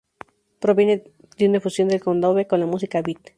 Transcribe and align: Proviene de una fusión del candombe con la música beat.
Proviene 0.59 1.03
de 1.37 1.47
una 1.47 1.59
fusión 1.61 1.87
del 1.89 2.01
candombe 2.01 2.47
con 2.47 2.59
la 2.59 2.65
música 2.65 3.03
beat. 3.03 3.19